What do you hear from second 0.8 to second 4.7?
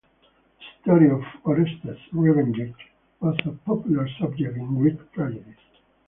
story of Orestes' revenge was a popular subject